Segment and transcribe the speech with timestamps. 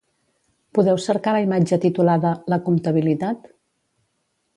[0.77, 3.47] Podeu cercar la imatge titulada "La comptabilitat"?